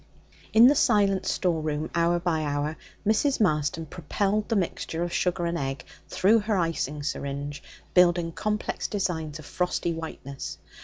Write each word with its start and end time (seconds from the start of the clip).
In 0.51 0.65
the 0.65 0.73
silent 0.73 1.27
store 1.27 1.61
room, 1.61 1.91
hour 1.93 2.17
by 2.19 2.41
hour, 2.41 2.75
Mrs. 3.05 3.39
Marston 3.39 3.85
propelled 3.85 4.49
the 4.49 4.55
mixture 4.55 5.03
of 5.03 5.13
sugar 5.13 5.45
and 5.45 5.59
egg 5.59 5.85
through 6.09 6.39
her 6.39 6.57
icing 6.57 7.03
syringe, 7.03 7.61
building 7.93 8.31
complex 8.31 8.87
designs 8.87 9.37
of 9.37 9.45
frosty 9.45 9.93
whiteness. 9.93 10.57